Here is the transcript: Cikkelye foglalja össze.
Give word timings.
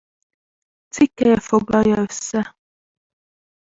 Cikkelye 0.89 1.39
foglalja 1.39 2.01
össze. 2.01 2.55